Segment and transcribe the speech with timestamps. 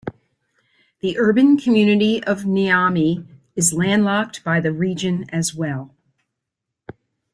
[1.01, 3.23] The urban community of Niamey
[3.55, 5.93] is landlocked by the region as well.